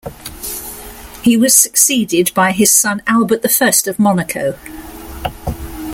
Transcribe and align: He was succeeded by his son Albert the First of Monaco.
He 1.21 1.37
was 1.37 1.53
succeeded 1.55 2.33
by 2.33 2.53
his 2.53 2.71
son 2.73 3.03
Albert 3.05 3.43
the 3.43 3.49
First 3.49 3.87
of 3.87 3.99
Monaco. 3.99 4.55